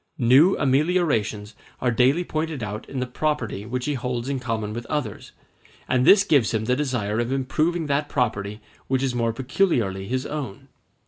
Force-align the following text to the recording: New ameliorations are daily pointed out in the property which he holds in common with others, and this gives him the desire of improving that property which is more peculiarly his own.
New 0.17 0.57
ameliorations 0.57 1.53
are 1.79 1.91
daily 1.91 2.23
pointed 2.23 2.63
out 2.63 2.89
in 2.89 2.99
the 2.99 3.05
property 3.05 3.67
which 3.67 3.85
he 3.85 3.93
holds 3.93 4.29
in 4.29 4.39
common 4.39 4.73
with 4.73 4.87
others, 4.87 5.31
and 5.87 6.07
this 6.07 6.23
gives 6.23 6.55
him 6.55 6.65
the 6.65 6.75
desire 6.75 7.19
of 7.19 7.31
improving 7.31 7.85
that 7.85 8.09
property 8.09 8.61
which 8.87 9.03
is 9.03 9.13
more 9.13 9.31
peculiarly 9.31 10.07
his 10.07 10.25
own. 10.25 10.69